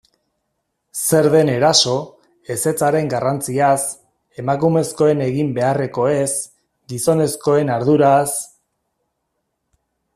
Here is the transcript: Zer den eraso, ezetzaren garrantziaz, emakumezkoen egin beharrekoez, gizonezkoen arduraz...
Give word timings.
Zer 0.99 1.27
den 1.33 1.49
eraso, 1.55 1.91
ezetzaren 2.55 3.11
garrantziaz, 3.11 3.83
emakumezkoen 4.45 5.23
egin 5.27 5.53
beharrekoez, 5.59 6.29
gizonezkoen 6.95 7.73
arduraz... 7.77 8.27